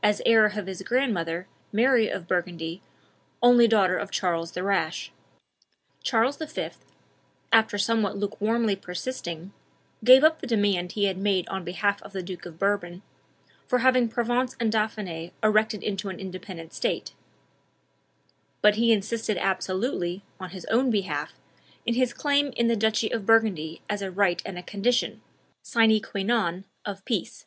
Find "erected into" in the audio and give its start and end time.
15.42-16.08